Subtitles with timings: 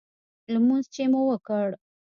[0.53, 1.67] لمونځ چې مو وکړ.